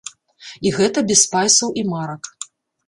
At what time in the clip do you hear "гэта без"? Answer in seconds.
0.79-1.19